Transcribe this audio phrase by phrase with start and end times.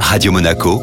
[0.00, 0.80] Radio Monaco,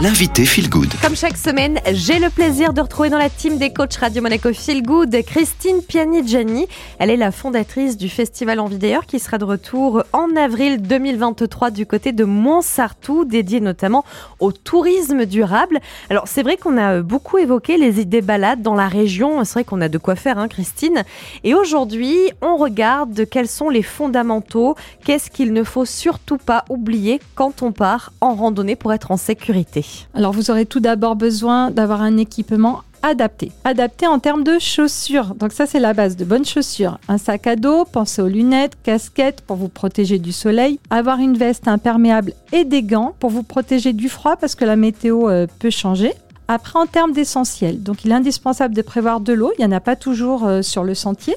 [0.00, 0.92] l'invité Feel Good.
[1.00, 4.52] Comme chaque semaine, j'ai le plaisir de retrouver dans la team des coachs Radio Monaco
[4.52, 6.66] Feel Good Christine Piani-Gianni.
[6.98, 11.70] Elle est la fondatrice du Festival Envie d'ailleurs qui sera de retour en avril 2023
[11.70, 14.04] du côté de Montsartou, dédié notamment
[14.38, 15.80] au tourisme durable.
[16.10, 19.64] Alors c'est vrai qu'on a beaucoup évoqué les idées balades dans la région, c'est vrai
[19.64, 21.04] qu'on a de quoi faire, hein, Christine.
[21.42, 27.18] Et aujourd'hui, on regarde quels sont les fondamentaux, qu'est-ce qu'il ne faut surtout pas oublier
[27.34, 29.85] quand on part en randonnée pour être en sécurité?
[30.14, 33.52] Alors vous aurez tout d'abord besoin d'avoir un équipement adapté.
[33.64, 35.34] Adapté en termes de chaussures.
[35.34, 36.98] Donc ça c'est la base de bonnes chaussures.
[37.08, 41.36] Un sac à dos, pensez aux lunettes, casquettes pour vous protéger du soleil, avoir une
[41.36, 45.46] veste imperméable et des gants pour vous protéger du froid parce que la météo euh,
[45.58, 46.12] peut changer.
[46.48, 49.76] Après, en termes d'essentiel, donc il est indispensable de prévoir de l'eau, il n'y en
[49.76, 51.34] a pas toujours euh, sur le sentier,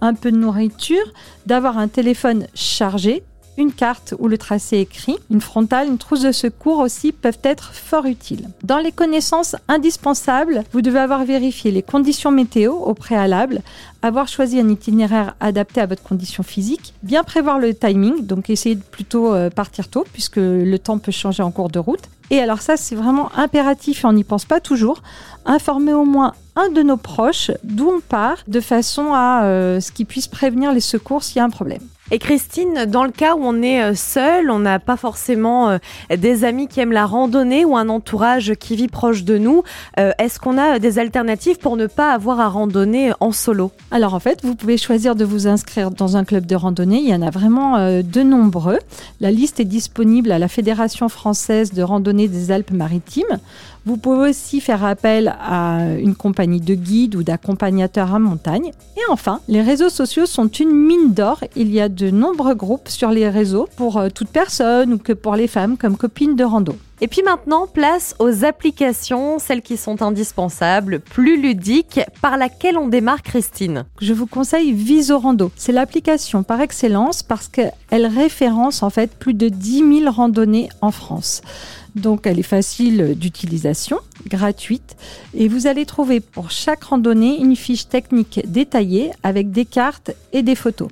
[0.00, 1.12] un peu de nourriture,
[1.46, 3.22] d'avoir un téléphone chargé,
[3.58, 7.74] une carte où le tracé écrit, une frontale, une trousse de secours aussi peuvent être
[7.74, 8.48] fort utiles.
[8.62, 13.62] Dans les connaissances indispensables, vous devez avoir vérifié les conditions météo au préalable,
[14.00, 18.76] avoir choisi un itinéraire adapté à votre condition physique, bien prévoir le timing, donc essayer
[18.76, 22.08] de plutôt euh, partir tôt puisque le temps peut changer en cours de route.
[22.30, 25.02] Et alors ça, c'est vraiment impératif et on n'y pense pas toujours.
[25.46, 29.90] Informer au moins un de nos proches d'où on part de façon à euh, ce
[29.90, 31.82] qu'il puisse prévenir les secours s'il y a un problème.
[32.10, 35.78] Et Christine, dans le cas où on est euh, seul, on n'a pas forcément euh,
[36.16, 39.62] des amis qui aiment la randonnée ou un entourage qui vit proche de nous,
[39.98, 43.72] euh, est-ce qu'on a des alternatives pour ne pas avoir à randonner en solo?
[43.90, 46.98] Alors en fait, vous pouvez choisir de vous inscrire dans un club de randonnée.
[46.98, 48.78] Il y en a vraiment de nombreux.
[49.20, 53.38] La liste est disponible à la Fédération française de randonnée des Alpes-Maritimes.
[53.88, 58.72] Vous pouvez aussi faire appel à une compagnie de guides ou d'accompagnateurs à montagne.
[58.98, 61.42] Et enfin, les réseaux sociaux sont une mine d'or.
[61.56, 65.12] Il y a de nombreux groupes sur les réseaux pour euh, toute personne ou que
[65.12, 66.76] pour les femmes comme copines de rando.
[67.00, 72.88] Et puis maintenant, place aux applications, celles qui sont indispensables, plus ludiques, par laquelle on
[72.88, 73.84] démarre Christine.
[74.00, 75.50] Je vous conseille Visorando.
[75.56, 80.90] C'est l'application par excellence parce qu'elle référence en fait plus de 10 000 randonnées en
[80.90, 81.42] France.
[81.98, 84.96] Donc elle est facile d'utilisation, gratuite,
[85.34, 90.42] et vous allez trouver pour chaque randonnée une fiche technique détaillée avec des cartes et
[90.42, 90.88] des photos.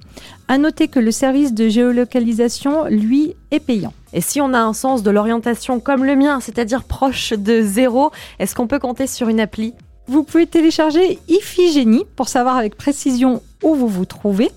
[0.48, 3.92] À noter que le service de géolocalisation, lui, est payant.
[4.12, 8.10] Et si on a un sens de l'orientation comme le mien, c'est-à-dire proche de zéro,
[8.38, 9.74] est-ce qu'on peut compter sur une appli?
[10.08, 14.50] Vous pouvez télécharger Iphigénie pour savoir avec précision où vous vous trouvez.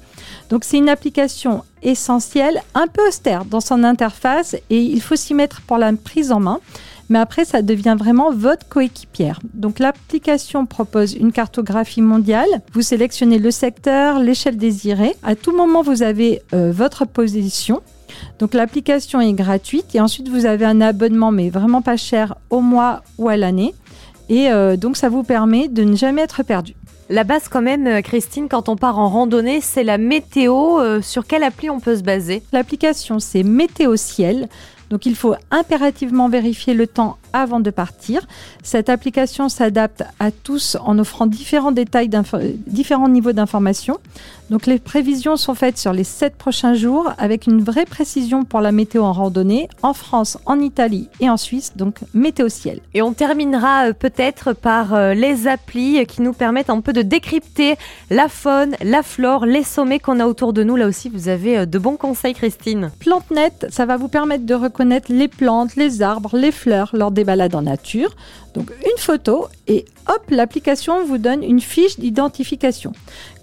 [0.50, 5.34] Donc c'est une application essentielle, un peu austère dans son interface et il faut s'y
[5.34, 6.60] mettre pour la prise en main.
[7.10, 9.40] Mais après, ça devient vraiment votre coéquipière.
[9.56, 12.62] Donc l'application propose une cartographie mondiale.
[12.74, 15.16] Vous sélectionnez le secteur, l'échelle désirée.
[15.24, 17.82] À tout moment, vous avez euh, votre position.
[18.38, 22.62] Donc l'application est gratuite et ensuite vous avez un abonnement mais vraiment pas cher au
[22.62, 23.74] mois ou à l'année.
[24.30, 26.76] Et euh, donc ça vous permet de ne jamais être perdu.
[27.10, 30.80] La base quand même, euh, Christine, quand on part en randonnée, c'est la météo.
[30.80, 32.44] Euh, sur quelle appli on peut se baser?
[32.52, 34.48] L'application, c'est Météo Ciel.
[34.90, 38.26] Donc il faut impérativement vérifier le temps avant de partir.
[38.64, 42.10] Cette application s'adapte à tous en offrant différents détails,
[42.68, 43.98] différents niveaux d'information.
[44.50, 48.62] Donc les prévisions sont faites sur les 7 prochains jours avec une vraie précision pour
[48.62, 52.80] la météo en randonnée en France, en Italie et en Suisse, donc météo ciel.
[52.96, 57.04] Et on terminera euh, peut-être par euh, les applis qui nous permettent un peu de
[57.04, 57.76] décrypter
[58.10, 60.76] la faune, la flore, les sommets qu'on a autour de nous.
[60.76, 62.90] Là aussi, vous avez euh, de bons conseils, Christine.
[63.00, 64.79] PlanteNet, ça va vous permettre de reconnaître
[65.10, 68.16] les plantes, les arbres, les fleurs lors des balades en nature.
[68.54, 72.94] Donc une photo et hop, l'application vous donne une fiche d'identification.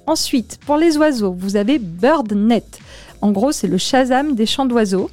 [0.07, 2.65] Ensuite, pour les oiseaux, vous avez BirdNet.
[3.23, 5.11] En gros, c'est le Shazam des champs d'oiseaux.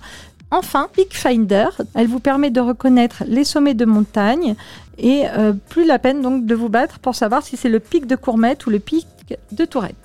[0.52, 4.56] Enfin, Peakfinder, elle vous permet de reconnaître les sommets de montagne
[5.00, 8.06] et euh, plus la peine donc de vous battre pour savoir si c'est le pic
[8.06, 9.08] de Courmette ou le pic
[9.52, 9.96] de Tourette.